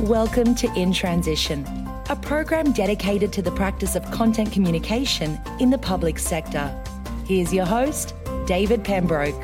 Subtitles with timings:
[0.00, 1.64] Welcome to In Transition,
[2.10, 6.74] a program dedicated to the practice of content communication in the public sector.
[7.26, 8.14] Here's your host,
[8.46, 9.40] David Pembroke.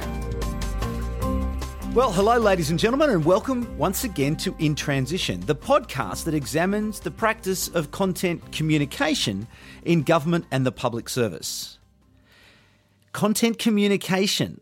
[1.94, 6.34] Well, hello, ladies and gentlemen, and welcome once again to In Transition, the podcast that
[6.34, 9.46] examines the practice of content communication
[9.84, 11.78] in government and the public service.
[13.12, 14.60] Content communication.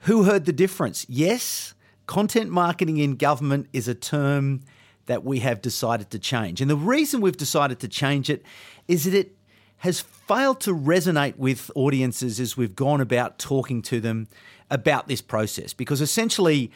[0.00, 1.06] Who heard the difference?
[1.08, 1.74] Yes,
[2.08, 4.62] content marketing in government is a term
[5.06, 6.60] that we have decided to change.
[6.60, 8.42] And the reason we've decided to change it
[8.88, 9.36] is that it
[9.78, 14.26] has failed to resonate with audiences as we've gone about talking to them
[14.70, 15.72] about this process.
[15.72, 16.72] Because essentially,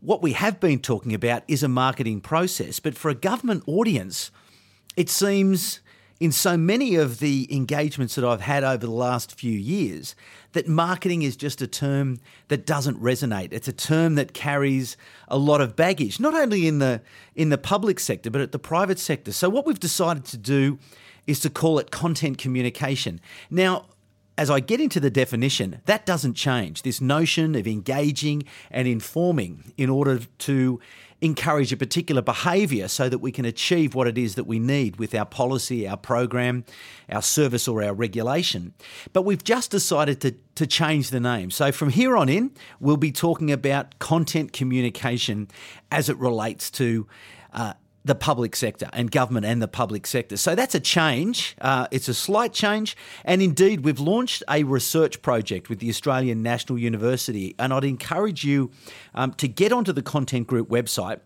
[0.00, 2.80] what we have been talking about is a marketing process.
[2.80, 4.30] But for a government audience,
[4.96, 5.80] it seems
[6.18, 10.14] in so many of the engagements that I've had over the last few years
[10.52, 13.52] that marketing is just a term that doesn't resonate.
[13.52, 14.96] It's a term that carries
[15.28, 17.02] a lot of baggage, not only in the
[17.34, 19.32] in the public sector but at the private sector.
[19.32, 20.78] So what we've decided to do
[21.26, 23.20] is to call it content communication.
[23.50, 23.86] Now,
[24.38, 26.82] as I get into the definition, that doesn't change.
[26.82, 30.80] This notion of engaging and informing in order to
[31.22, 34.96] encourage a particular behaviour so that we can achieve what it is that we need
[34.96, 36.64] with our policy, our program,
[37.08, 38.74] our service, or our regulation.
[39.14, 41.50] But we've just decided to, to change the name.
[41.50, 45.48] So from here on in, we'll be talking about content communication
[45.90, 47.06] as it relates to.
[47.52, 47.72] Uh,
[48.06, 50.36] the public sector and government and the public sector.
[50.36, 51.56] So that's a change.
[51.60, 52.96] Uh, it's a slight change.
[53.24, 57.56] And indeed, we've launched a research project with the Australian National University.
[57.58, 58.70] And I'd encourage you
[59.14, 61.20] um, to get onto the Content Group website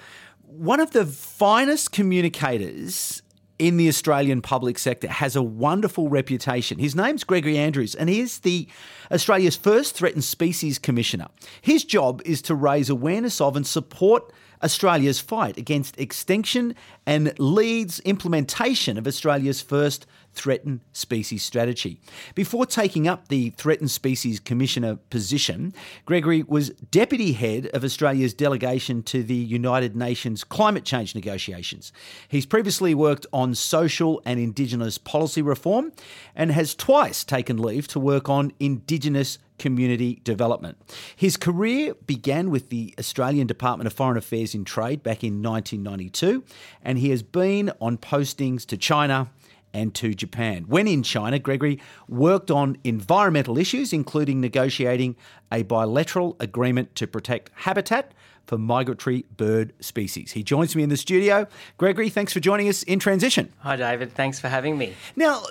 [0.49, 3.21] one of the finest communicators
[3.59, 6.79] in the Australian public sector has a wonderful reputation.
[6.79, 8.67] His name's Gregory Andrews, and he is the
[9.11, 11.27] Australia's first threatened species commissioner.
[11.61, 14.33] His job is to raise awareness of and support
[14.63, 16.75] Australia's fight against extinction
[17.05, 21.99] and leads implementation of Australia's first threatened species strategy.
[22.35, 25.73] Before taking up the threatened species commissioner position,
[26.05, 31.91] Gregory was deputy head of Australia's delegation to the United Nations climate change negotiations.
[32.27, 35.91] He's previously worked on social and indigenous policy reform
[36.35, 40.77] and has twice taken leave to work on indigenous community development.
[41.15, 46.43] His career began with the Australian Department of Foreign Affairs in Trade back in 1992,
[46.81, 49.29] and he has been on postings to China,
[49.73, 50.63] and to Japan.
[50.67, 55.15] When in China, Gregory worked on environmental issues, including negotiating
[55.51, 58.13] a bilateral agreement to protect habitat
[58.45, 60.31] for migratory bird species.
[60.31, 61.47] He joins me in the studio.
[61.77, 63.53] Gregory, thanks for joining us in transition.
[63.59, 64.13] Hi, David.
[64.13, 64.95] Thanks for having me.
[65.15, 65.43] Now,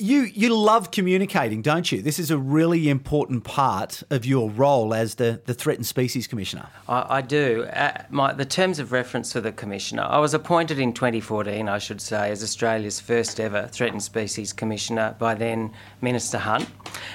[0.00, 2.00] you you love communicating, don't you?
[2.00, 6.68] This is a really important part of your role as the, the Threatened Species Commissioner.
[6.88, 7.64] I, I do.
[7.64, 11.78] Uh, my, the terms of reference for the Commissioner, I was appointed in 2014, I
[11.78, 16.68] should say, as Australia's first ever Threatened Species Commissioner by then Minister Hunt,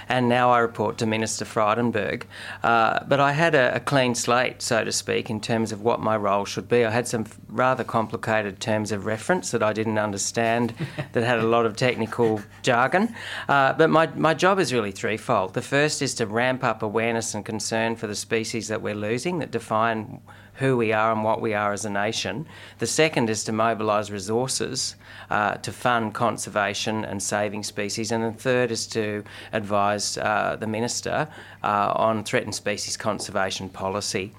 [0.07, 2.23] and now I report to Minister Frydenberg.
[2.63, 5.99] Uh, but I had a, a clean slate, so to speak, in terms of what
[5.99, 6.85] my role should be.
[6.85, 10.73] I had some rather complicated terms of reference that I didn't understand,
[11.13, 12.41] that had a lot of technical
[12.75, 13.15] jargon.
[13.47, 15.53] Uh, but my, my job is really threefold.
[15.53, 19.39] The first is to ramp up awareness and concern for the species that we're losing
[19.39, 20.19] that define
[20.55, 22.45] who we are and what we are as a nation.
[22.79, 24.95] The second is to mobilise resources
[25.29, 28.11] uh, to fund conservation and saving species.
[28.11, 29.23] And the third is to
[29.53, 31.27] advise uh, the Minister
[31.63, 34.33] uh, on threatened species conservation policy.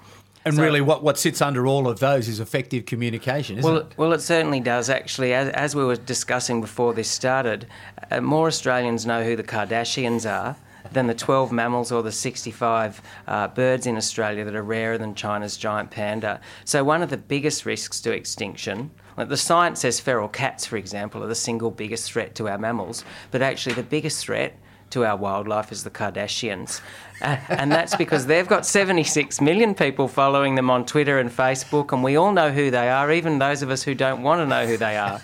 [0.47, 3.93] And so, really, what, what sits under all of those is effective communication, well, it?
[3.97, 5.33] Well, it certainly does, actually.
[5.33, 7.67] As, as we were discussing before this started,
[8.09, 10.55] uh, more Australians know who the Kardashians are
[10.93, 15.15] than the 12 mammals or the 65 uh, birds in Australia that are rarer than
[15.15, 16.39] China's giant panda.
[16.63, 20.77] So, one of the biggest risks to extinction like the science says feral cats, for
[20.77, 24.55] example, are the single biggest threat to our mammals, but actually the biggest threat
[24.91, 26.81] to our wildlife is the Kardashians.
[27.21, 31.91] Uh, and that's because they've got 76 million people following them on Twitter and Facebook,
[31.91, 34.45] and we all know who they are, even those of us who don't want to
[34.45, 35.21] know who they are.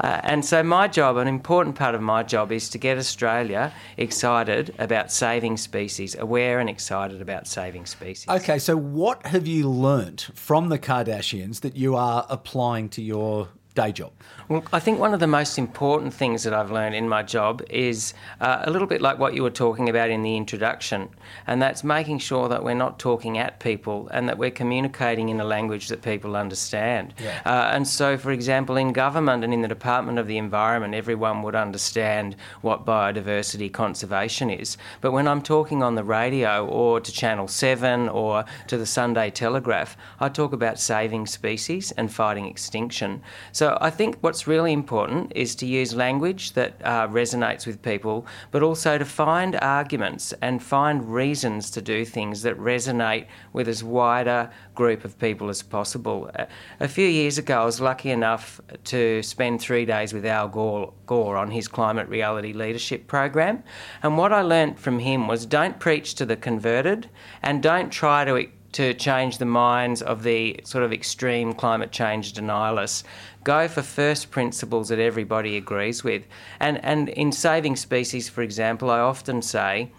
[0.00, 3.72] Uh, and so, my job, an important part of my job, is to get Australia
[3.96, 8.28] excited about saving species, aware and excited about saving species.
[8.28, 13.48] Okay, so what have you learnt from the Kardashians that you are applying to your
[13.74, 14.12] day job?
[14.48, 17.62] Well, I think one of the most important things that I've learned in my job
[17.70, 21.08] is uh, a little bit like what you were talking about in the introduction,
[21.46, 25.40] and that's making sure that we're not talking at people and that we're communicating in
[25.40, 27.14] a language that people understand.
[27.18, 27.40] Yeah.
[27.44, 31.42] Uh, and so, for example, in government and in the Department of the Environment, everyone
[31.42, 34.76] would understand what biodiversity conservation is.
[35.00, 39.30] But when I'm talking on the radio or to Channel 7 or to the Sunday
[39.30, 43.22] Telegraph, I talk about saving species and fighting extinction.
[43.52, 48.26] So I think what's really important is to use language that uh, resonates with people,
[48.50, 53.84] but also to find arguments and find reasons to do things that resonate with as
[53.84, 56.30] wider group of people as possible.
[56.80, 60.92] A few years ago, I was lucky enough to spend three days with Al Gore,
[61.06, 63.62] Gore on his climate reality leadership program,
[64.02, 67.08] and what I learnt from him was don't preach to the converted
[67.42, 72.32] and don't try to to change the minds of the sort of extreme climate change
[72.32, 73.04] denialists
[73.44, 76.26] go for first principles that everybody agrees with.
[76.58, 79.92] And, and in saving species, for example, I often say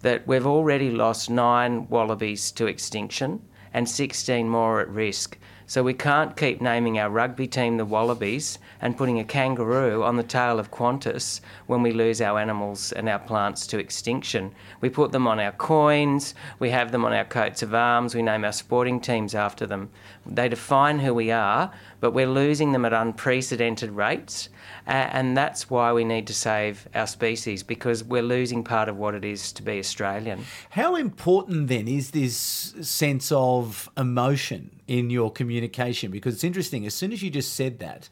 [0.00, 3.42] that we've already lost nine wallabies to extinction
[3.72, 5.38] and 16 more at risk.
[5.70, 10.16] So we can't keep naming our rugby team the Wallabies and putting a kangaroo on
[10.16, 14.52] the tail of Qantas when we lose our animals and our plants to extinction.
[14.80, 18.22] We put them on our coins, we have them on our coats of arms, we
[18.22, 19.90] name our sporting teams after them.
[20.26, 21.70] They define who we are,
[22.00, 24.48] but we're losing them at unprecedented rates.
[24.86, 29.14] And that's why we need to save our species because we're losing part of what
[29.14, 30.46] it is to be Australian.
[30.70, 36.10] How important then is this sense of emotion in your communication?
[36.10, 38.08] Because it's interesting, as soon as you just said that,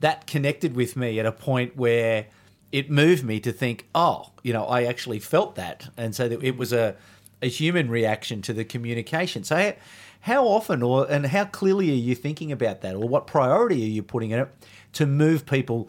[0.00, 2.26] that connected with me at a point where
[2.70, 5.88] it moved me to think, oh, you know, I actually felt that.
[5.96, 6.96] And so it was a,
[7.40, 9.42] a human reaction to the communication.
[9.42, 9.72] So,
[10.20, 13.88] how often or and how clearly are you thinking about that, or what priority are
[13.88, 14.48] you putting in it
[14.94, 15.88] to move people,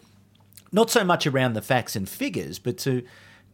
[0.71, 3.03] not so much around the facts and figures, but to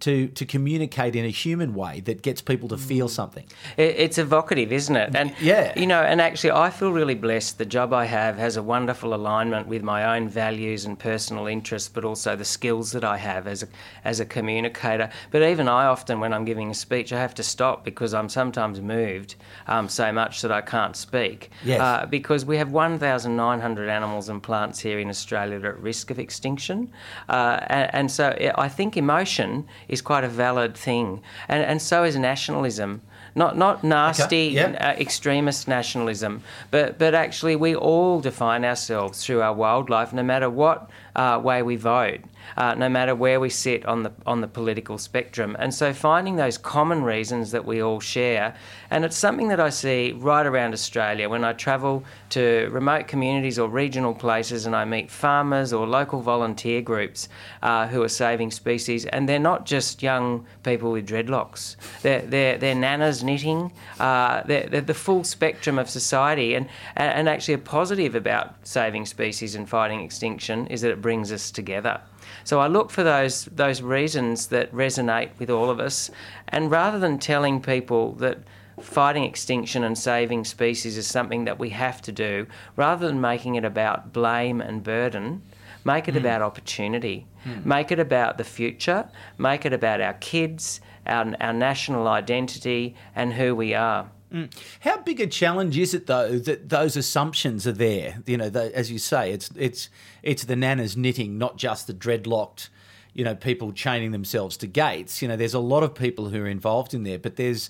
[0.01, 3.11] to to communicate in a human way that gets people to feel mm.
[3.11, 3.45] something.
[3.77, 5.15] It's evocative, isn't it?
[5.15, 7.57] And yeah, you know, and actually, I feel really blessed.
[7.57, 11.89] The job I have has a wonderful alignment with my own values and personal interests,
[11.89, 13.67] but also the skills that I have as a
[14.03, 15.09] as a communicator.
[15.31, 18.29] But even I often, when I'm giving a speech, I have to stop because I'm
[18.29, 19.35] sometimes moved
[19.67, 21.51] um, so much that I can't speak.
[21.63, 21.79] Yes.
[21.79, 26.11] Uh, because we have 1,900 animals and plants here in Australia that are at risk
[26.11, 26.91] of extinction,
[27.29, 32.03] uh, and, and so I think emotion is quite a valid thing, and and so
[32.03, 33.01] is nationalism.
[33.37, 34.49] Not not nasty okay.
[34.49, 34.77] yep.
[34.79, 40.49] uh, extremist nationalism, but but actually we all define ourselves through our wildlife, no matter
[40.49, 42.21] what uh, way we vote
[42.57, 45.55] uh, no matter where we sit on the on the political spectrum.
[45.59, 48.55] And so finding those common reasons that we all share,
[48.89, 53.59] and it's something that I see right around Australia when I travel to remote communities
[53.59, 57.29] or regional places and I meet farmers or local volunteer groups
[57.61, 61.75] uh, who are saving species, and they're not just young people with dreadlocks.
[62.01, 63.71] They're they're, they're nanas knitting.
[63.99, 69.05] Uh, they're, they're the full spectrum of society, and and actually a positive about saving
[69.05, 72.01] species and fighting extinction is that it brings us together.
[72.45, 76.09] So I look for those those reasons that resonate with all of us,
[76.47, 78.37] and rather than telling people that
[78.81, 83.55] fighting extinction and saving species is something that we have to do, rather than making
[83.55, 85.41] it about blame and burden,
[85.83, 86.19] make it mm.
[86.19, 87.25] about opportunity.
[87.45, 87.65] Mm.
[87.65, 89.09] Make it about the future.
[89.37, 94.09] Make it about our kids, our, our national identity, and who we are.
[94.35, 94.51] Mm.
[94.81, 98.21] How big a challenge is it though that those assumptions are there?
[98.25, 99.89] You know, the, as you say, it's it's
[100.23, 102.67] it's the nanas knitting, not just the dreadlocked,
[103.13, 105.21] you know, people chaining themselves to gates.
[105.21, 107.69] You know, there's a lot of people who are involved in there, but there's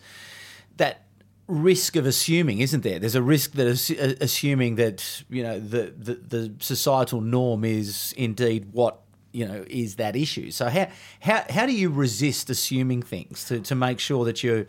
[0.78, 1.06] that
[1.48, 2.98] risk of assuming, isn't there?
[2.98, 8.12] There's a risk that uh, assuming that you know the, the the societal norm is
[8.18, 10.50] indeed what you know is that issue.
[10.50, 10.88] So how
[11.20, 14.66] how how do you resist assuming things to, to make sure that you're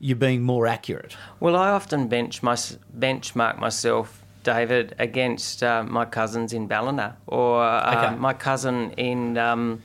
[0.00, 1.16] you're being more accurate?
[1.38, 7.62] Well, I often bench my, benchmark myself, David, against uh, my cousins in Ballina or
[7.62, 8.16] uh, okay.
[8.16, 9.38] my cousin in.
[9.38, 9.82] Um,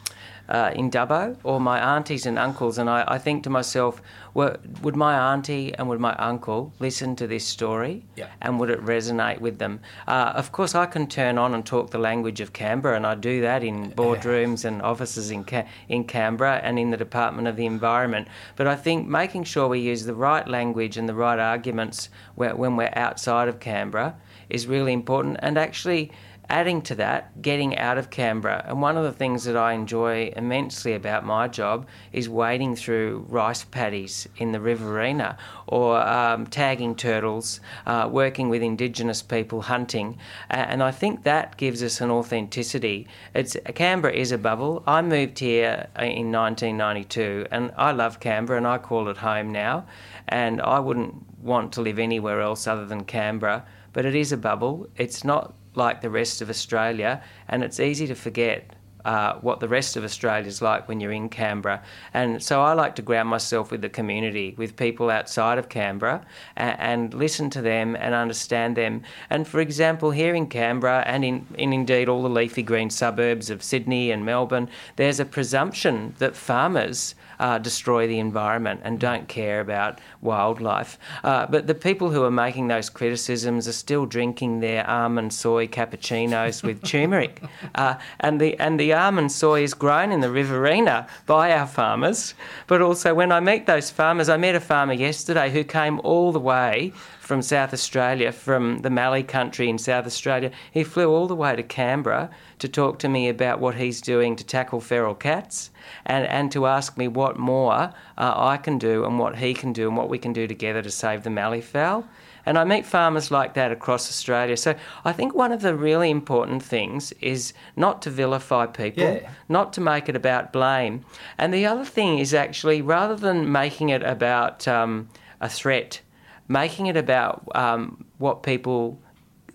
[0.49, 4.01] uh, in Dubbo or my aunties and uncles, and I, I think to myself,
[4.33, 8.03] well, would my auntie and would my uncle listen to this story?
[8.15, 8.27] Yeah.
[8.41, 9.79] And would it resonate with them?
[10.07, 13.15] Uh, of course, I can turn on and talk the language of Canberra, and I
[13.15, 17.55] do that in boardrooms and offices in, Ca- in Canberra and in the Department of
[17.55, 18.27] the Environment.
[18.55, 22.75] But I think making sure we use the right language and the right arguments when
[22.75, 24.15] we're outside of Canberra
[24.49, 25.37] is really important.
[25.41, 26.11] And actually,
[26.49, 28.63] adding to that, getting out of Canberra.
[28.67, 33.25] And one of the things that I enjoy immensely about my job is wading through
[33.27, 35.37] rice paddies in the Riverina
[35.67, 40.17] or um, tagging turtles, uh, working with Indigenous people hunting.
[40.49, 43.07] And I think that gives us an authenticity.
[43.33, 44.83] It's, Canberra is a bubble.
[44.85, 49.85] I moved here in 1992 and I love Canberra and I call it home now.
[50.27, 53.65] And I wouldn't want to live anywhere else other than Canberra.
[53.93, 54.87] But it is a bubble.
[54.97, 58.74] It's not like the rest of Australia, and it's easy to forget
[59.05, 61.81] uh, what the rest of Australia is like when you're in Canberra.
[62.13, 66.25] And so I like to ground myself with the community, with people outside of Canberra,
[66.55, 69.03] and, and listen to them and understand them.
[69.29, 73.51] And for example, here in Canberra, and in, in indeed all the leafy green suburbs
[73.51, 79.27] of Sydney and Melbourne, there's a presumption that farmers uh, destroy the environment and don't
[79.27, 80.97] care about wildlife.
[81.23, 85.67] Uh, but the people who are making those criticisms are still drinking their almond soy
[85.67, 87.43] cappuccinos with turmeric,
[87.75, 92.33] uh, and the and the almond soy is grown in the Riverina by our farmers.
[92.67, 96.31] But also, when I meet those farmers, I met a farmer yesterday who came all
[96.31, 100.51] the way from South Australia, from the Mallee country in South Australia.
[100.71, 104.35] He flew all the way to Canberra to talk to me about what he's doing
[104.35, 105.71] to tackle feral cats
[106.05, 109.73] and, and to ask me what more uh, I can do and what he can
[109.73, 112.07] do and what we can do together to save the mallee fowl.
[112.45, 114.57] And I meet farmers like that across Australia.
[114.57, 119.29] So I think one of the really important things is not to vilify people, yeah.
[119.49, 121.03] not to make it about blame.
[121.37, 125.09] And the other thing is actually, rather than making it about um,
[125.41, 126.01] a threat,
[126.47, 128.99] making it about um, what people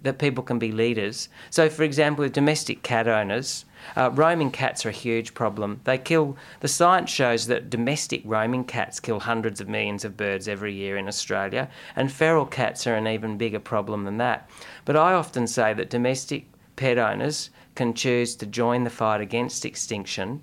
[0.02, 1.28] that people can be leaders.
[1.50, 3.66] So, for example, with domestic cat owners,
[3.96, 5.80] uh, roaming cats are a huge problem.
[5.84, 6.36] They kill.
[6.60, 10.96] The science shows that domestic roaming cats kill hundreds of millions of birds every year
[10.96, 14.48] in Australia, and feral cats are an even bigger problem than that.
[14.84, 16.46] But I often say that domestic
[16.76, 20.42] pet owners can choose to join the fight against extinction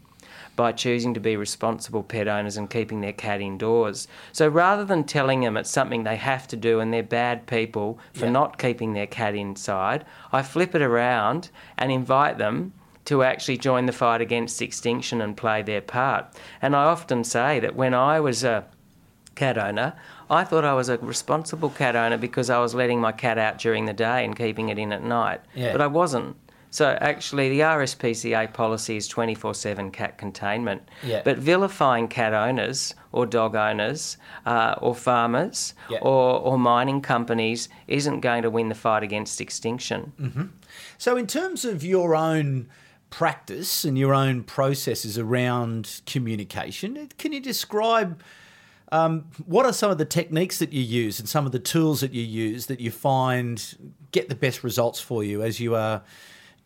[0.56, 4.08] by choosing to be responsible pet owners and keeping their cat indoors.
[4.32, 8.00] So rather than telling them it's something they have to do and they're bad people
[8.14, 8.32] for yeah.
[8.32, 12.74] not keeping their cat inside, I flip it around and invite them
[13.08, 16.26] to actually join the fight against extinction and play their part.
[16.62, 18.66] And I often say that when I was a
[19.34, 19.94] cat owner,
[20.30, 23.60] I thought I was a responsible cat owner because I was letting my cat out
[23.60, 25.40] during the day and keeping it in at night.
[25.56, 25.72] Yeah.
[25.72, 26.36] But I wasn't.
[26.70, 30.82] So actually, the RSPCA policy is 24 7 cat containment.
[31.02, 31.22] Yeah.
[31.24, 36.00] But vilifying cat owners or dog owners uh, or farmers yeah.
[36.02, 40.12] or, or mining companies isn't going to win the fight against extinction.
[40.20, 40.44] Mm-hmm.
[40.98, 42.68] So, in terms of your own
[43.10, 48.22] practice and your own processes around communication, can you describe?
[48.92, 52.00] Um, what are some of the techniques that you use and some of the tools
[52.00, 56.02] that you use that you find get the best results for you as you are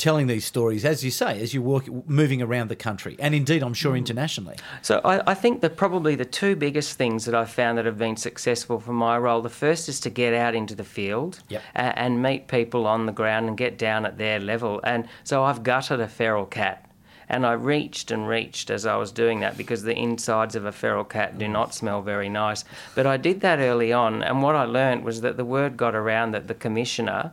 [0.01, 3.61] telling these stories, as you say, as you work moving around the country, and indeed,
[3.61, 3.99] I'm sure mm.
[3.99, 4.55] internationally.
[4.81, 7.99] So I, I, think that probably the two biggest things that I've found that have
[7.99, 9.41] been successful for my role.
[9.41, 11.61] The first is to get out into the field yep.
[11.75, 14.81] and, and meet people on the ground and get down at their level.
[14.83, 16.87] And so I've gutted a feral cat.
[17.29, 20.71] And I reached and reached as I was doing that because the insides of a
[20.71, 22.65] feral cat do not smell very nice.
[22.95, 25.95] But I did that early on, and what I learned was that the word got
[25.95, 27.31] around that the commissioner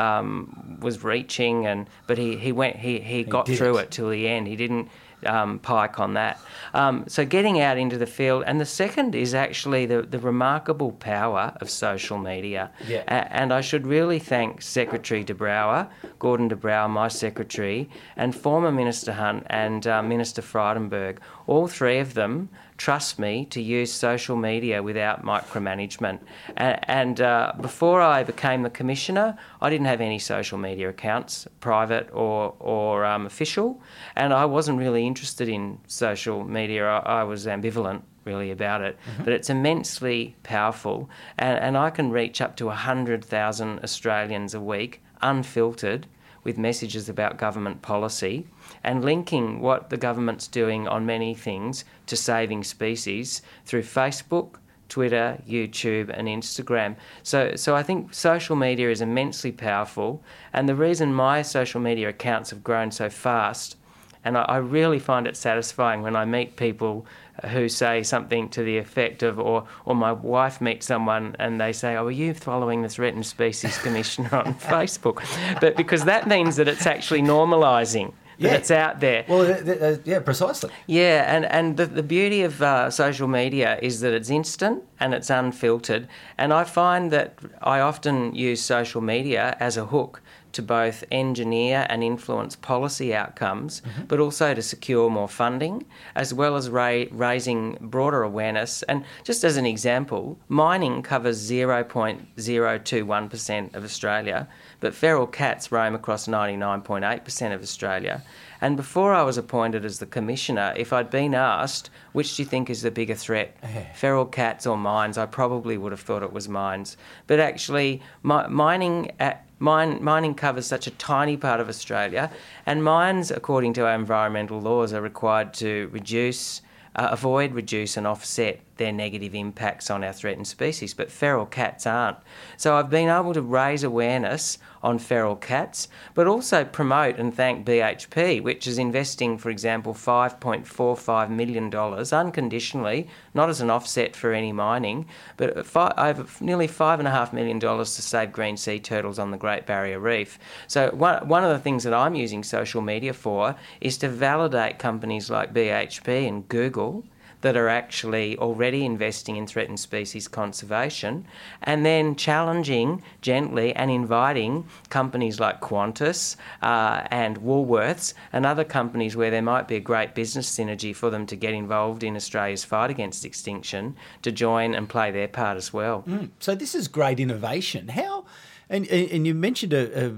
[0.00, 3.82] um, was reaching, and but he, he went he, he, he got through it.
[3.84, 4.46] it till the end.
[4.48, 4.88] He didn't
[5.26, 6.40] um, pike on that.
[6.74, 10.92] Um, so getting out into the field, and the second is actually the, the remarkable
[10.92, 12.70] power of social media.
[12.86, 13.02] Yeah.
[13.08, 15.88] A- and I should really thank Secretary De Brouwer,
[16.18, 21.18] Gordon De Brouwer, my secretary, and former Minister Hunt and uh, Minister Frydenberg.
[21.46, 22.48] All three of them
[22.80, 26.18] trust me to use social media without micromanagement.
[26.56, 31.46] And, and uh, before I became the commissioner, I didn't have any social media accounts,
[31.60, 33.82] private or or um, official,
[34.16, 36.86] and I wasn't really interested in social media.
[36.88, 39.24] I, I was ambivalent really about it, mm-hmm.
[39.24, 45.02] but it's immensely powerful, and, and I can reach up to 100,000 Australians a week
[45.20, 46.06] unfiltered
[46.44, 48.46] with messages about government policy
[48.82, 54.56] and linking what the government's doing on many things to saving species through Facebook,
[54.88, 56.96] Twitter, YouTube, and Instagram.
[57.22, 62.08] So, so I think social media is immensely powerful, and the reason my social media
[62.08, 63.76] accounts have grown so fast
[64.24, 67.06] And I, I really find it satisfying when I meet people
[67.46, 71.72] who say something to the effect of, or, or my wife meets someone and they
[71.72, 75.24] say, Oh, are you following this Threatened Species Commissioner on Facebook?
[75.60, 78.12] But because that means that it's actually normalising.
[78.38, 78.54] That yeah.
[78.54, 79.26] it's out there.
[79.28, 80.70] Well, uh, uh, yeah, precisely.
[80.86, 85.12] Yeah, and, and the, the beauty of uh, social media is that it's instant and
[85.12, 86.08] it's unfiltered.
[86.38, 91.86] And I find that I often use social media as a hook to both engineer
[91.88, 94.04] and influence policy outcomes, mm-hmm.
[94.04, 98.82] but also to secure more funding, as well as ra- raising broader awareness.
[98.84, 104.48] And just as an example, mining covers 0.021% of Australia,
[104.80, 108.22] but feral cats roam across 99.8% of Australia.
[108.60, 112.48] And before I was appointed as the commissioner, if I'd been asked, which do you
[112.48, 113.56] think is the bigger threat,
[113.94, 116.96] feral cats or mines, I probably would have thought it was mines.
[117.26, 122.30] But actually, mi- mining at Mine, mining covers such a tiny part of Australia,
[122.64, 126.62] and mines, according to our environmental laws, are required to reduce,
[126.96, 131.86] uh, avoid, reduce, and offset their negative impacts on our threatened species, but feral cats
[131.86, 132.16] aren't.
[132.56, 137.66] So I've been able to raise awareness on feral cats, but also promote and thank
[137.66, 144.52] BHP, which is investing, for example, $5.45 million unconditionally, not as an offset for any
[144.52, 145.06] mining,
[145.36, 150.00] but five, over nearly $5.5 million to save green sea turtles on the Great Barrier
[150.00, 150.38] Reef.
[150.66, 154.78] So, one, one of the things that I'm using social media for is to validate
[154.78, 157.04] companies like BHP and Google
[157.40, 161.26] that are actually already investing in threatened species conservation,
[161.62, 169.16] and then challenging gently and inviting companies like Qantas uh, and Woolworths and other companies
[169.16, 172.64] where there might be a great business synergy for them to get involved in Australia's
[172.64, 176.04] fight against extinction to join and play their part as well.
[176.06, 176.30] Mm.
[176.40, 177.88] So this is great innovation.
[177.88, 178.24] How?
[178.68, 180.12] And, and you mentioned a, a,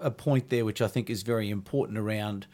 [0.00, 2.46] a point there which I think is very important around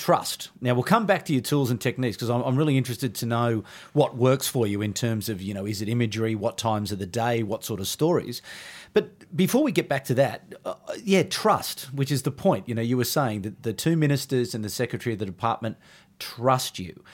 [0.00, 0.48] trust.
[0.62, 3.26] Now we'll come back to your tools and techniques because I'm, I'm, really interested to
[3.26, 6.90] know what works for you in terms of you know is it imagery, what times
[6.90, 8.40] of the day, what sort of stories.
[8.94, 12.66] But before we get back to that, uh, yeah, trust, which is the point.
[12.66, 15.76] You know, you were saying that the two ministers and the secretary of the department
[16.18, 17.04] trust you.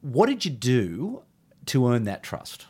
[0.00, 1.22] What did you do
[1.66, 2.66] to earn that trust?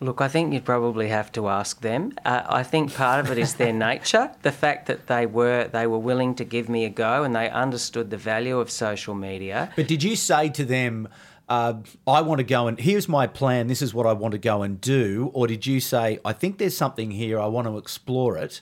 [0.00, 2.12] Look, I think you'd probably have to ask them.
[2.24, 5.86] Uh, I think part of it is their nature, the fact that they were they
[5.86, 9.72] were willing to give me a go and they understood the value of social media.
[9.74, 11.08] But did you say to them,
[11.48, 11.74] uh,
[12.06, 13.66] "I want to go and here's my plan.
[13.66, 16.58] This is what I want to go and do," or did you say, "I think
[16.58, 17.40] there's something here.
[17.40, 18.60] I want to explore it"?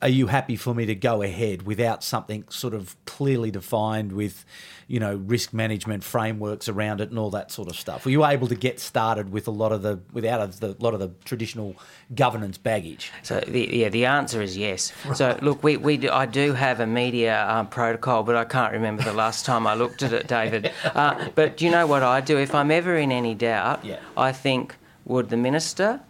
[0.00, 4.44] are you happy for me to go ahead without something sort of clearly defined with,
[4.86, 8.04] you know, risk management frameworks around it and all that sort of stuff?
[8.04, 10.94] Were you able to get started with a lot of the without a the, lot
[10.94, 11.76] of the traditional
[12.14, 13.12] governance baggage?
[13.22, 14.92] So the, yeah, the answer is yes.
[15.04, 15.16] Right.
[15.16, 18.72] So look, we, we do, I do have a media um, protocol, but I can't
[18.72, 20.70] remember the last time I looked at it, David.
[20.94, 22.38] Uh, but do you know what I do?
[22.38, 23.98] If I'm ever in any doubt, yeah.
[24.16, 26.00] I think would the minister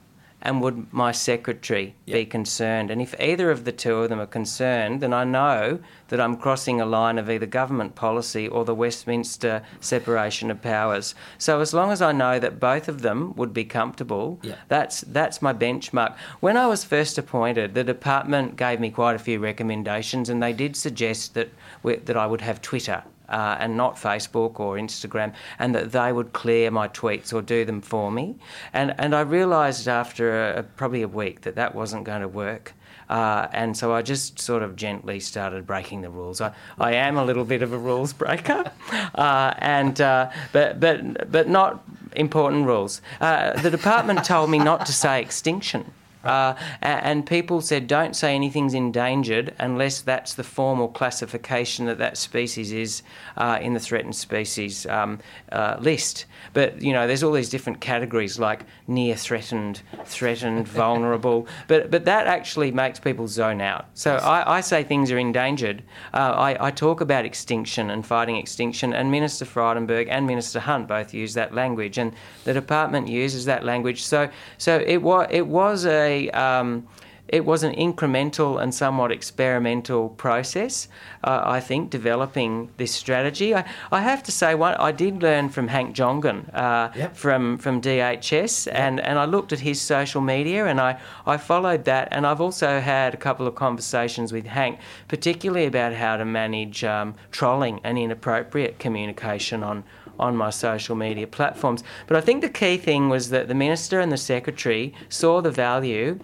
[0.44, 2.14] and would my secretary yep.
[2.14, 2.90] be concerned?
[2.90, 6.37] And if either of the two of them are concerned, then I know that I'm
[6.37, 11.14] crossing a line of either government policy or the Westminster separation of powers.
[11.38, 14.59] So as long as I know that both of them would be comfortable, yep.
[14.68, 16.14] that's that's my benchmark.
[16.40, 20.52] When I was first appointed, the department gave me quite a few recommendations, and they
[20.52, 21.48] did suggest that
[21.83, 26.12] we, that I would have Twitter uh, and not Facebook or Instagram, and that they
[26.12, 28.37] would clear my tweets or do them for me.
[28.72, 32.74] And, and I realised after a, probably a week that that wasn't going to work.
[33.08, 36.40] Uh, and so I just sort of gently started breaking the rules.
[36.40, 38.70] I, I am a little bit of a rules breaker,
[39.14, 41.84] uh, and uh, but but but not
[42.16, 43.02] important rules.
[43.20, 45.92] Uh, the department told me not to say extinction.
[46.24, 52.16] Uh, and people said, don't say anything's endangered unless that's the formal classification that that
[52.16, 53.02] species is
[53.37, 55.18] uh, in the threatened species um,
[55.52, 56.26] uh, list.
[56.52, 61.46] But, you know, there's all these different categories like near threatened, threatened, vulnerable.
[61.68, 63.87] But, but that actually makes people zone out.
[63.94, 65.82] So I, I say things are endangered.
[66.12, 70.88] Uh, I, I talk about extinction and fighting extinction, and Minister Frydenberg and Minister Hunt
[70.88, 72.12] both use that language, and
[72.44, 74.02] the department uses that language.
[74.02, 76.87] So, so it, wa- it was a um,
[77.29, 80.88] it was an incremental and somewhat experimental process,
[81.24, 83.55] uh, I think, developing this strategy.
[83.55, 87.16] I, I have to say, one, I did learn from Hank Jongen uh, yep.
[87.16, 88.74] from, from DHS, yep.
[88.77, 92.09] and, and I looked at his social media and I, I followed that.
[92.11, 96.85] And I've also had a couple of conversations with Hank, particularly about how to manage
[96.85, 99.83] um, trolling and inappropriate communication on,
[100.18, 101.83] on my social media platforms.
[102.07, 105.50] But I think the key thing was that the minister and the secretary saw the
[105.50, 106.18] value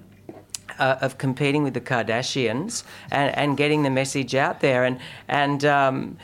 [0.79, 4.85] uh, of competing with the Kardashians and, and getting the message out there.
[4.85, 4.99] And,
[5.29, 6.17] and um,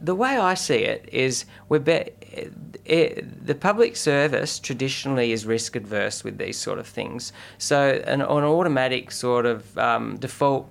[0.00, 2.10] the way I see it is we're be-
[2.84, 7.32] it, the public service traditionally is risk adverse with these sort of things.
[7.58, 10.70] So an, an automatic sort of um, default.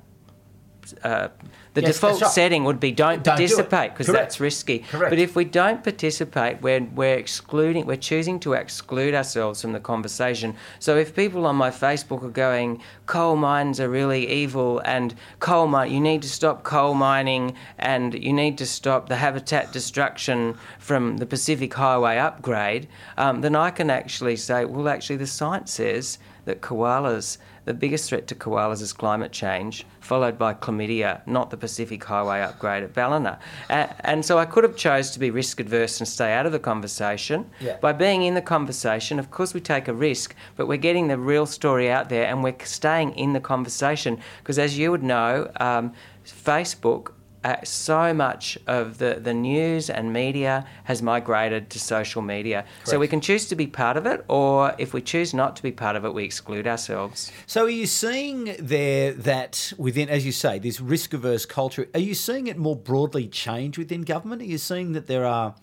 [1.03, 1.29] Uh,
[1.73, 2.31] the Yes, default right.
[2.31, 4.23] setting would be don't, Don't participate because Correct.
[4.23, 4.79] that's risky.
[4.79, 5.09] Correct.
[5.09, 9.79] But if we don't participate, we're, we're excluding, we're choosing to exclude ourselves from the
[9.79, 10.55] conversation.
[10.79, 15.67] So if people on my Facebook are going, coal mines are really evil and coal
[15.67, 20.57] mine, you need to stop coal mining and you need to stop the habitat destruction
[20.77, 25.71] from the Pacific Highway upgrade, um, then I can actually say, well, actually, the science
[25.71, 31.49] says that koalas, the biggest threat to koalas is climate change, followed by chlamydia, not
[31.49, 33.39] the Pacific Highway upgrade at Ballina.
[33.69, 36.59] And so I could have chose to be risk adverse and stay out of the
[36.59, 37.49] conversation.
[37.59, 37.77] Yeah.
[37.77, 41.17] By being in the conversation, of course, we take a risk, but we're getting the
[41.17, 44.19] real story out there and we're staying in the conversation.
[44.39, 45.93] Because as you would know, um,
[46.25, 47.13] Facebook.
[47.43, 52.65] Uh, so much of the, the news and media has migrated to social media.
[52.83, 55.63] So we can choose to be part of it, or if we choose not to
[55.63, 57.31] be part of it, we exclude ourselves.
[57.47, 61.99] So are you seeing there that within, as you say, this risk averse culture, are
[61.99, 64.43] you seeing it more broadly change within government?
[64.43, 65.55] Are you seeing that there are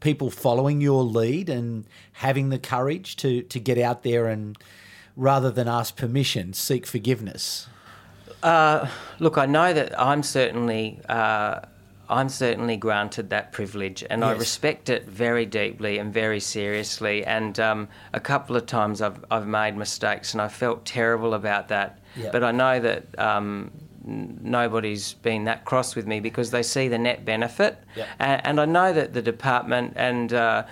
[0.00, 4.58] people following your lead and having the courage to, to get out there and
[5.16, 7.68] rather than ask permission, seek forgiveness?
[8.42, 11.60] Uh, look, I know that I'm certainly uh,
[12.08, 17.24] I'm certainly granted that privilege, and I respect it very deeply and very seriously.
[17.24, 21.68] And um, a couple of times I've I've made mistakes, and I felt terrible about
[21.68, 22.00] that.
[22.16, 22.30] Yeah.
[22.32, 23.18] But I know that.
[23.18, 23.70] Um,
[24.04, 28.06] Nobody's been that cross with me because they see the net benefit, Yeah.
[28.18, 30.64] and, and I know that the department and uh,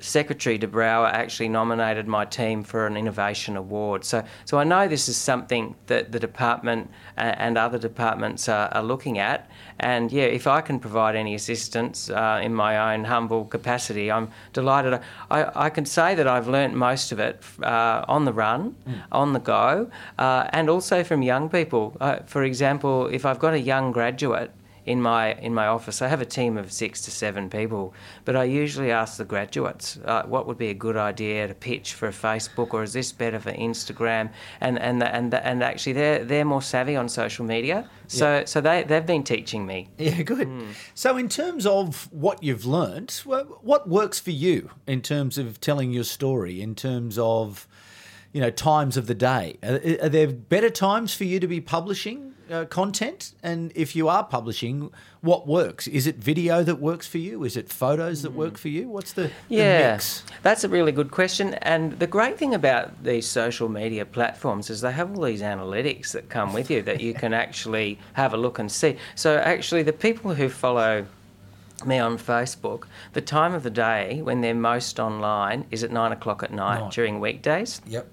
[0.00, 4.04] Secretary De Brouwer actually nominated my team for an innovation award.
[4.04, 8.68] So, so I know this is something that the department and, and other departments are,
[8.68, 9.50] are looking at.
[9.80, 14.30] And yeah, if I can provide any assistance uh, in my own humble capacity, I'm
[14.52, 15.00] delighted.
[15.30, 18.76] I, I can say that I've learnt most of it uh, on the run,
[19.12, 21.96] on the go, uh, and also from young people.
[22.00, 24.50] Uh, for example, if I've got a young graduate
[24.88, 26.00] in my in my office.
[26.00, 29.98] I have a team of six to seven people, but I usually ask the graduates
[30.04, 33.38] uh, what would be a good idea to pitch for Facebook, or is this better
[33.38, 34.30] for Instagram?
[34.60, 38.82] And and and and actually, they're they're more savvy on social media, so so they
[38.82, 39.88] they've been teaching me.
[39.98, 40.48] Yeah, good.
[40.94, 45.92] So, in terms of what you've learnt, what works for you in terms of telling
[45.92, 47.68] your story, in terms of,
[48.32, 49.58] you know, times of the day?
[49.62, 53.32] Are, are there better times for you to be publishing uh, content?
[53.42, 55.86] And if you are publishing, what works?
[55.86, 57.44] Is it video that works for you?
[57.44, 58.88] Is it photos that work for you?
[58.88, 60.22] What's the, the Yeah, mix?
[60.42, 61.54] that's a really good question.
[61.54, 66.12] And the great thing about these social media platforms is they have all these analytics
[66.12, 68.96] that come with you that you can actually have a look and see.
[69.14, 71.06] So, actually, the people who follow
[71.86, 76.10] me on Facebook, the time of the day when they're most online is at nine
[76.10, 76.90] o'clock at night Right.
[76.92, 77.80] during weekdays.
[77.86, 78.08] Yep.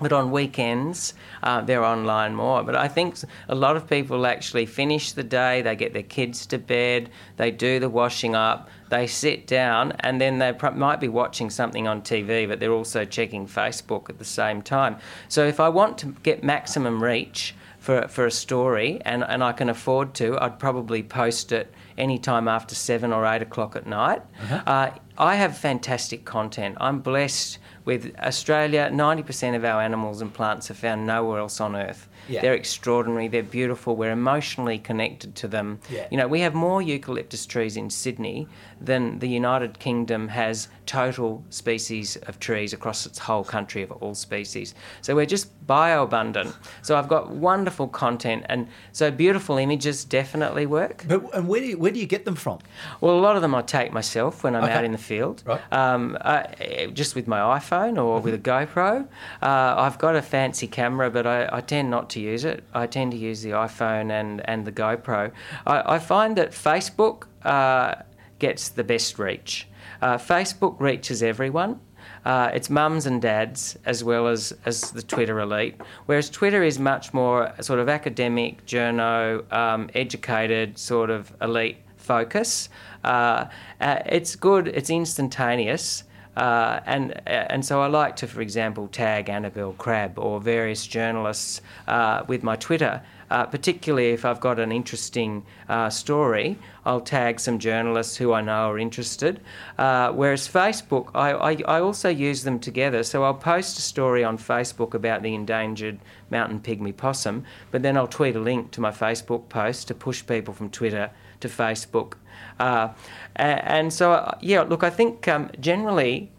[0.00, 2.62] But on weekends, uh, they're online more.
[2.62, 3.16] But I think
[3.48, 7.50] a lot of people actually finish the day, they get their kids to bed, they
[7.50, 11.86] do the washing up, they sit down, and then they pro- might be watching something
[11.86, 14.96] on TV, but they're also checking Facebook at the same time.
[15.28, 19.52] So if I want to get maximum reach, for, for a story and, and I
[19.52, 23.86] can afford to, I'd probably post it any time after seven or eight o'clock at
[23.86, 24.22] night.
[24.66, 26.76] Uh, I have fantastic content.
[26.78, 28.90] I'm blessed with Australia.
[28.92, 32.08] 90% of our animals and plants are found nowhere else on Earth.
[32.30, 32.42] Yeah.
[32.42, 35.80] They're extraordinary, they're beautiful, we're emotionally connected to them.
[35.90, 36.06] Yeah.
[36.10, 38.46] You know, we have more eucalyptus trees in Sydney
[38.80, 44.14] than the United Kingdom has total species of trees across its whole country of all
[44.14, 44.74] species.
[45.02, 46.54] So we're just bioabundant.
[46.82, 51.04] So I've got wonderful content, and so beautiful images definitely work.
[51.06, 52.58] But and where do you, where do you get them from?
[53.00, 54.72] Well, a lot of them I take myself when I'm Okay.
[54.72, 55.60] out in the field, Right.
[55.72, 56.44] um, uh,
[56.92, 59.06] just with my iPhone or with a GoPro.
[59.42, 62.64] Uh, I've got a fancy camera, but I, I tend not to use it.
[62.72, 65.32] I tend to use the iPhone and, and the GoPro.
[65.66, 68.02] I, I find that Facebook uh,
[68.38, 69.66] gets the best reach.
[70.02, 71.80] Uh, Facebook reaches everyone.
[72.24, 76.78] Uh, it's mums and dads as well as, as the Twitter elite, whereas Twitter is
[76.78, 82.68] much more sort of academic, journo, um, educated, sort of elite focus.
[83.04, 83.46] Uh,
[83.80, 86.04] uh, it's good, it's instantaneous.
[86.36, 91.60] Uh, and and so I like to, for example, tag Annabelle Crabb or various journalists
[91.88, 93.02] uh, with my Twitter.
[93.30, 98.40] Uh, particularly if I've got an interesting uh, story, I'll tag some journalists who I
[98.40, 99.40] know are interested.
[99.78, 103.04] Uh, whereas Facebook, I, I, I also use them together.
[103.04, 107.96] So I'll post a story on Facebook about the endangered mountain pygmy possum, but then
[107.96, 112.14] I'll tweet a link to my Facebook post to push people from Twitter to Facebook.
[112.58, 112.88] Uh,
[113.36, 116.30] and, so, yeah, look, I think um, generally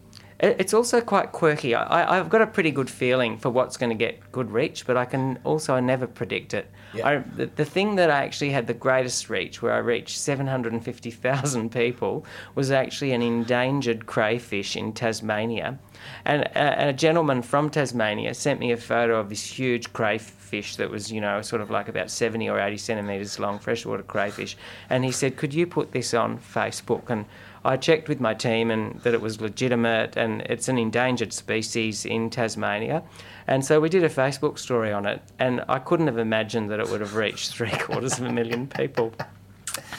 [0.42, 1.72] it's also quite quirky.
[1.72, 4.96] I, have got a pretty good feeling for what's going to get good reach, but
[4.96, 6.68] I can also never predict it.
[6.92, 7.08] Yeah.
[7.08, 11.70] I, the, the, thing that I actually had the greatest reach, where I reached 750,000
[11.72, 12.26] people,
[12.56, 15.78] was actually an endangered crayfish in Tasmania.
[16.24, 20.74] And a, and a gentleman from Tasmania sent me a photo of this huge crayfish
[20.74, 24.56] that was, you know, sort of like about 70 or 80 centimetres long, freshwater crayfish.
[24.90, 27.10] And he said, Could you put this on Facebook?
[27.10, 27.26] And
[27.64, 32.04] I checked with my team and that it was legitimate and it's an endangered species
[32.04, 33.02] in Tasmania.
[33.46, 36.80] And so we did a Facebook story on it, and I couldn't have imagined that
[36.80, 39.12] it would have reached three quarters of a million people.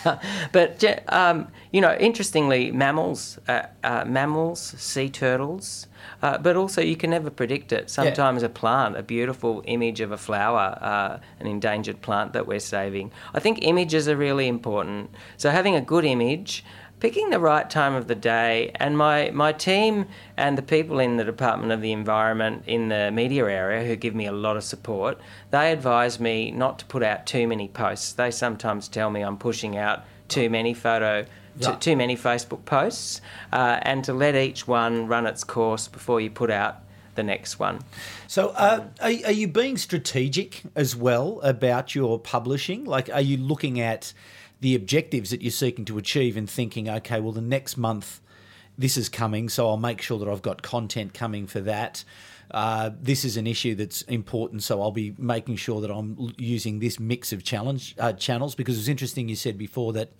[0.51, 5.87] but um, you know, interestingly, mammals, uh, uh, mammals, sea turtles,
[6.21, 7.89] uh, but also you can never predict it.
[7.89, 8.47] Sometimes yeah.
[8.47, 13.11] a plant, a beautiful image of a flower, uh, an endangered plant that we're saving.
[13.33, 15.09] I think images are really important.
[15.37, 16.63] So having a good image
[17.03, 18.71] picking the right time of the day.
[18.75, 23.11] And my, my team and the people in the Department of the Environment in the
[23.11, 25.19] media area who give me a lot of support,
[25.51, 28.13] they advise me not to put out too many posts.
[28.13, 31.25] They sometimes tell me I'm pushing out too many photo.
[31.55, 31.75] Yeah.
[31.75, 36.31] Too, many Facebook posts, uh, and to let each one run its course before you
[36.31, 36.77] put out
[37.13, 37.77] the next one.
[38.25, 42.85] So, uh, are, are, you being strategic as well about your publishing?
[42.85, 44.13] Like, are you looking at
[44.63, 48.21] the objectives that you're seeking to achieve and thinking, okay, well, the next month
[48.77, 52.05] this is coming, so I'll make sure that I've got content coming for that.
[52.49, 56.79] Uh, this is an issue that's important, so I'll be making sure that I'm using
[56.79, 60.13] this mix of challenge uh, channels because it was interesting you said before that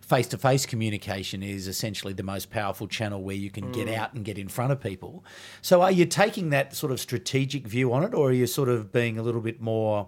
[0.00, 3.72] face to face communication is essentially the most powerful channel where you can mm.
[3.74, 5.24] get out and get in front of people.
[5.60, 8.68] So, are you taking that sort of strategic view on it, or are you sort
[8.68, 10.06] of being a little bit more?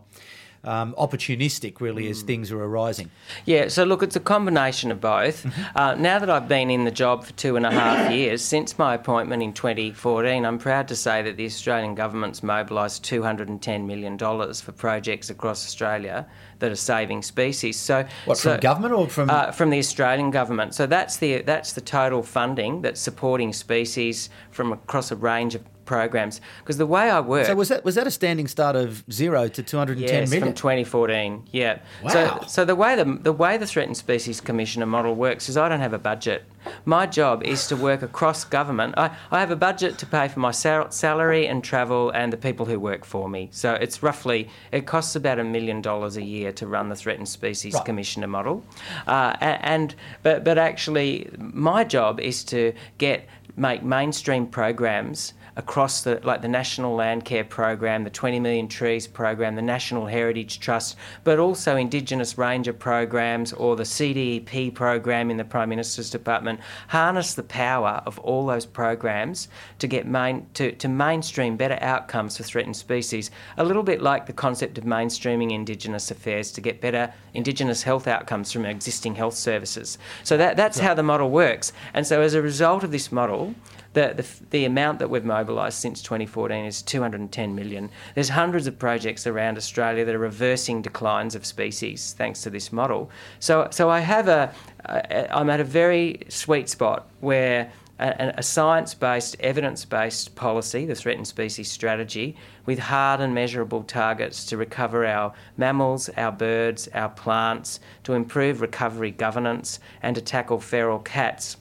[0.65, 2.11] Um, opportunistic, really, mm.
[2.11, 3.11] as things are arising?
[3.47, 5.45] Yeah, so look, it's a combination of both.
[5.45, 5.77] Mm-hmm.
[5.77, 8.79] Uh, now that I've been in the job for two and a half years, since
[8.79, 14.19] my appointment in 2014, I'm proud to say that the Australian government's mobilised $210 million
[14.19, 16.27] for projects across Australia
[16.59, 17.79] that are saving species.
[17.79, 20.75] So, what so, from government or from uh, from the Australian government?
[20.75, 25.63] So that's the that's the total funding that's supporting species from across a range of
[25.91, 27.47] programs because the way I work.
[27.47, 30.21] So was that was that a standing start of zero to two hundred and ten
[30.21, 31.49] yes, million from 2014?
[31.51, 31.81] Yeah.
[32.05, 32.11] Wow.
[32.11, 35.69] So so the way the the way the Threatened Species Commissioner model works is I
[35.69, 36.45] don't have a budget.
[36.85, 38.95] My job is to work across government.
[38.97, 42.37] I, I have a budget to pay for my sal- salary and travel and the
[42.37, 43.49] people who work for me.
[43.51, 47.29] So it's roughly it costs about a million dollars a year to run the Threatened
[47.29, 47.85] Species right.
[47.85, 48.63] Commissioner model,
[49.09, 53.27] uh, and but but actually my job is to get
[53.57, 59.07] make mainstream programs across the like the National Land Care Program, the 20 Million Trees
[59.07, 65.37] Program, the National Heritage Trust, but also Indigenous Ranger programs or the CDEP program in
[65.37, 66.61] the Prime Minister's Department.
[66.89, 72.37] Harness the power of all those programs to get main to, to mainstream better outcomes
[72.37, 73.31] for threatened species.
[73.57, 78.07] A little bit like the concept of mainstreaming Indigenous affairs to get better Indigenous health
[78.07, 79.99] outcomes from existing health services.
[80.25, 81.73] So that, that's how the model works.
[81.95, 83.55] And so as a result of this model,
[83.93, 87.91] the, the, amount that we've mobilised since 2014 is 210 million.
[88.15, 92.73] There's hundreds of projects around Australia that are reversing declines of species thanks to this
[92.73, 93.11] model.
[93.41, 98.43] So, so I have a, a I'm at a very sweet spot where a, a
[98.43, 104.57] science based, evidence based policy, the threatened species strategy, with hard and measurable targets to
[104.57, 110.99] recover our mammals, our birds, our plants, to improve recovery governance, and to tackle feral
[110.99, 111.57] cats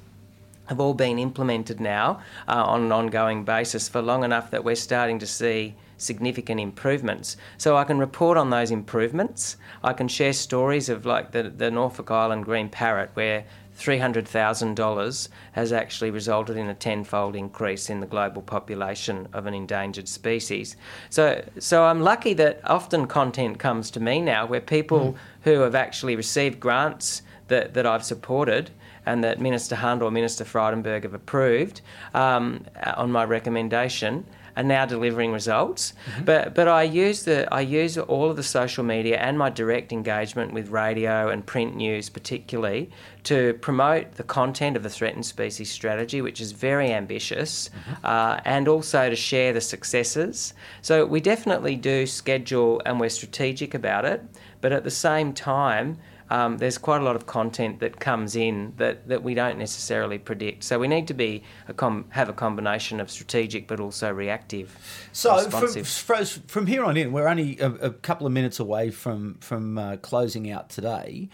[0.70, 4.76] have all been implemented now uh, on an ongoing basis for long enough that we're
[4.76, 7.38] starting to see significant improvements.
[7.58, 9.58] So I can report on those improvements.
[9.84, 13.46] I can share stories of like the, the Norfolk Island green parrot where
[13.80, 20.08] $300,000 has actually resulted in a tenfold increase in the global population of an endangered
[20.08, 20.76] species.
[21.10, 25.16] So, so I'm lucky that often content comes to me now where people mm.
[25.46, 28.70] who have actually received grants that, that I've supported
[29.10, 31.82] and that Minister Hunt or Minister Frydenberg have approved
[32.14, 34.26] um, on my recommendation
[34.60, 35.94] are now delivering results.
[35.94, 36.26] Mm-hmm.
[36.26, 39.92] But but I use the I use all of the social media and my direct
[39.92, 42.90] engagement with radio and print news particularly
[43.24, 48.06] to promote the content of the threatened species strategy, which is very ambitious, mm-hmm.
[48.06, 50.54] uh, and also to share the successes.
[50.82, 54.22] So we definitely do schedule and we're strategic about it,
[54.62, 55.98] but at the same time
[56.30, 60.18] um, there's quite a lot of content that comes in that, that we don't necessarily
[60.18, 60.64] predict.
[60.64, 64.78] So we need to be a com- have a combination of strategic but also reactive.
[65.12, 69.38] So from, from here on in, we're only a, a couple of minutes away from
[69.40, 71.30] from uh, closing out today.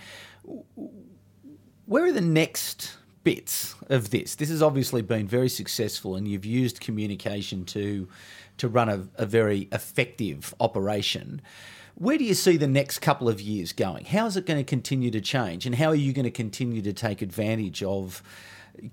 [1.85, 4.35] Where are the next bits of this?
[4.35, 8.07] This has obviously been very successful, and you've used communication to
[8.57, 11.41] to run a, a very effective operation.
[11.97, 14.03] Where do you see the next couple of years going?
[14.03, 16.81] How is it going to continue to change, and how are you going to continue
[16.81, 18.21] to take advantage of?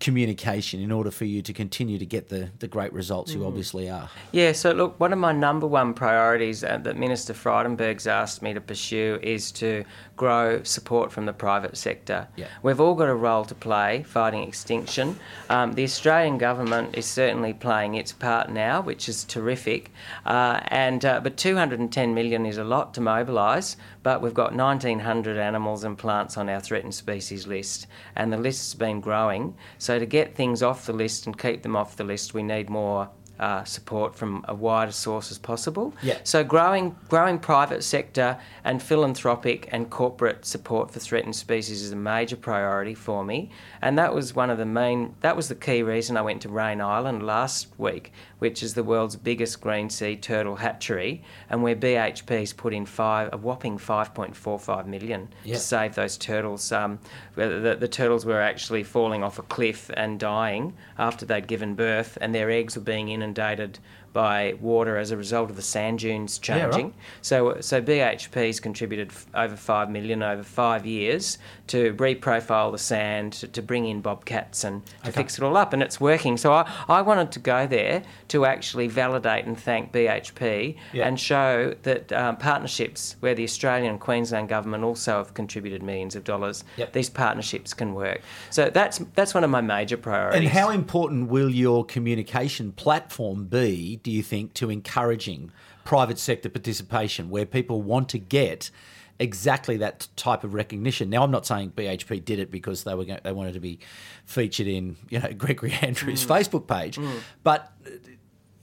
[0.01, 3.47] Communication in order for you to continue to get the, the great results you mm.
[3.47, 4.09] obviously are?
[4.33, 8.55] Yeah, so look, one of my number one priorities uh, that Minister Frydenberg's asked me
[8.55, 9.85] to pursue is to
[10.17, 12.29] grow support from the private sector.
[12.37, 12.47] Yeah.
[12.63, 15.19] We've all got a role to play fighting extinction.
[15.51, 19.91] Um, the Australian government is certainly playing its part now, which is terrific.
[20.25, 23.77] Uh, and uh, but 210 million is a lot to mobilise.
[24.03, 28.75] But we've got 1,900 animals and plants on our threatened species list, and the list's
[28.75, 29.55] been growing.
[29.83, 32.71] So to get things off the list and keep them off the list, we need
[32.71, 35.93] more uh, support from a wider source as possible.
[36.03, 36.19] Yeah.
[36.25, 41.97] So growing growing private sector and philanthropic and corporate support for threatened species is a
[41.97, 45.83] major priority for me, and that was one of the main that was the key
[45.83, 50.17] reason I went to Raine Island last week, which is the world's biggest green sea
[50.17, 55.55] turtle hatchery, and where BHP's put in five a whopping 5.45 million yeah.
[55.55, 56.71] to save those turtles.
[56.71, 56.99] Um,
[57.35, 62.19] the, the turtles were actually falling off a cliff and dying after they'd given birth,
[62.21, 63.79] and their eggs were being inundated
[64.13, 66.87] by water as a result of the sand dunes changing.
[66.87, 66.95] Yeah, right.
[67.23, 73.33] So, so BHP's contributed f- over five million over five years to reprofile the sand,
[73.35, 75.13] to, to bring in bobcats and to okay.
[75.13, 76.37] fix it all up, and it's working.
[76.37, 81.07] So I, I wanted to go there to actually validate and thank BHP yeah.
[81.07, 86.17] and show that um, partnerships where the Australian and Queensland government also have contributed millions
[86.17, 86.93] of dollars, yep.
[86.93, 88.21] these partnerships can work.
[88.51, 90.41] So that's that's one of my major priorities.
[90.41, 95.53] And how important will your communication platform be do you think, to encouraging
[95.85, 98.71] private sector participation where people want to get
[99.19, 101.11] exactly that type of recognition.
[101.11, 103.79] Now, I'm not saying BHP did it because they were going, they wanted to be
[104.25, 106.29] featured in you know Gregory Andrews' mm.
[106.29, 107.21] Facebook page, mm.
[107.43, 107.73] but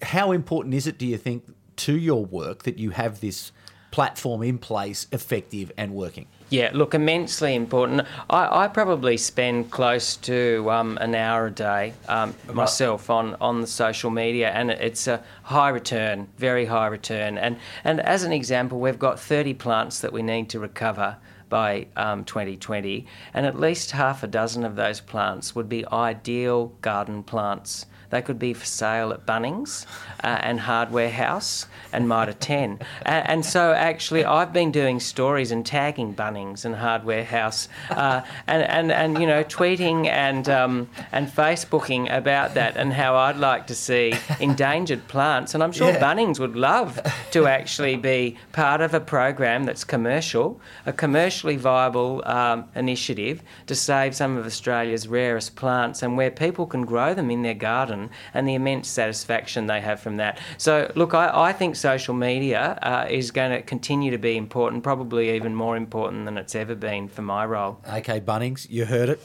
[0.01, 1.43] how important is it, do you think,
[1.77, 3.51] to your work that you have this
[3.91, 6.27] platform in place, effective and working?
[6.49, 8.01] Yeah, look, immensely important.
[8.29, 13.61] I, I probably spend close to um, an hour a day um, myself on, on
[13.61, 17.37] the social media, and it's a high return, very high return.
[17.37, 21.17] And, and as an example, we've got 30 plants that we need to recover
[21.49, 26.67] by um, 2020, and at least half a dozen of those plants would be ideal
[26.81, 27.85] garden plants.
[28.09, 29.85] They could be for sale at Bunnings
[30.23, 32.79] uh, and Hardware House and Mitre 10.
[33.03, 38.21] And, and, so, actually, I've been doing stories and tagging Bunnings and Hardware House uh,
[38.47, 43.37] and, and, and, you know, tweeting and, um, and Facebooking about that and how I'd
[43.37, 45.53] like to see endangered plants.
[45.53, 45.99] And I'm sure yeah.
[45.99, 46.99] Bunnings would love
[47.31, 53.75] to actually be part of a program that's commercial, a commercially viable um, initiative to
[53.75, 57.98] save some of Australia's rarest plants and where people can grow them in their garden
[58.33, 60.39] and the immense satisfaction they have from that.
[60.57, 64.83] So, look, I, I think social media uh, is going to continue to be important,
[64.83, 67.81] probably even more important than it's ever been for my role.
[67.91, 69.21] Okay, Bunnings, you heard it.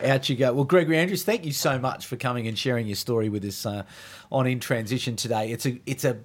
[0.04, 0.52] Out you go.
[0.52, 3.66] Well, Gregory Andrews, thank you so much for coming and sharing your story with us
[3.66, 3.82] uh,
[4.30, 5.50] on In Transition today.
[5.50, 6.18] It's a it's a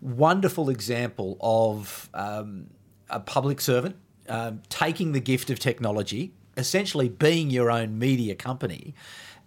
[0.00, 2.68] wonderful example of um,
[3.10, 3.96] a public servant
[4.28, 8.94] um, taking the gift of technology, essentially being your own media company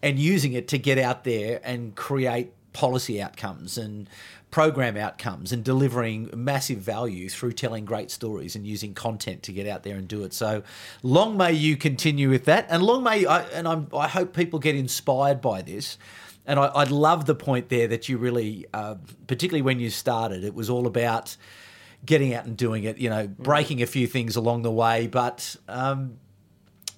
[0.03, 4.09] and using it to get out there and create policy outcomes and
[4.51, 9.65] program outcomes and delivering massive value through telling great stories and using content to get
[9.65, 10.33] out there and do it.
[10.33, 10.61] So
[11.01, 14.59] long may you continue with that, and long may I, and I'm, i hope people
[14.59, 15.97] get inspired by this.
[16.45, 18.95] And I, I love the point there that you really, uh,
[19.27, 21.37] particularly when you started, it was all about
[22.03, 22.97] getting out and doing it.
[22.97, 26.17] You know, breaking a few things along the way, but um,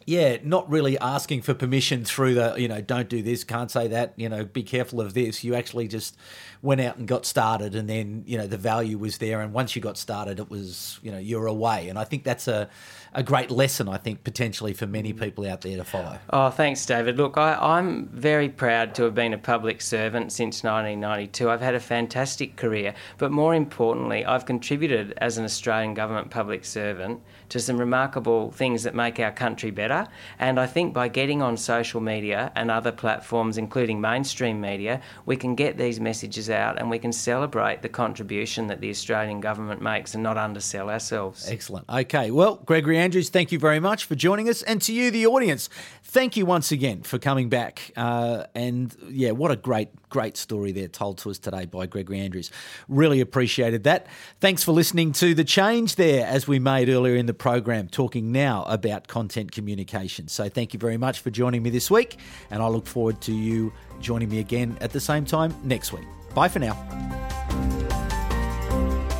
[0.05, 3.87] yeah, not really asking for permission through the, you know, don't do this, can't say
[3.87, 5.43] that, you know, be careful of this.
[5.43, 6.17] You actually just
[6.61, 9.41] went out and got started, and then, you know, the value was there.
[9.41, 11.89] And once you got started, it was, you know, you're away.
[11.89, 12.69] And I think that's a,
[13.15, 16.17] a great lesson, I think, potentially for many people out there to follow.
[16.29, 17.17] Oh, thanks, David.
[17.17, 21.49] Look, I, am very proud to have been a public servant since 1992.
[21.49, 26.65] I've had a fantastic career, but more importantly, I've contributed as an Australian government public
[26.65, 30.07] servant to some remarkable things that make our country better.
[30.39, 35.35] And I think by getting on social media and other platforms, including mainstream media, we
[35.35, 39.81] can get these messages out and we can celebrate the contribution that the Australian government
[39.81, 41.47] makes and not undersell ourselves.
[41.47, 41.87] Excellent.
[41.89, 42.31] Okay.
[42.31, 44.63] Well, Gregory Andrews, thank you very much for joining us.
[44.63, 45.69] And to you, the audience,
[46.05, 47.91] thank you once again for coming back.
[47.97, 52.21] Uh, and yeah, what a great, great story there told to us today by Gregory
[52.21, 52.49] Andrews.
[52.87, 54.07] Really appreciated that.
[54.39, 58.31] Thanks for listening to The Change there, as we made earlier in the program, talking
[58.31, 60.29] now about content communication.
[60.29, 62.17] So thank you very much for joining me this week,
[62.51, 66.05] and I look forward to you joining me again at the same time next week.
[66.33, 66.77] Bye for now.